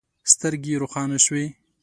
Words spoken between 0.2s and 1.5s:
سترګې يې روښانه شوې.